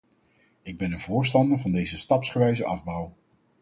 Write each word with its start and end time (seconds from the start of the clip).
Ik 0.61 0.77
ben 0.77 0.91
een 0.91 0.99
voorstander 0.99 1.59
van 1.59 1.71
deze 1.71 1.97
stapsgewijze 1.97 2.65
afbouw. 2.65 3.13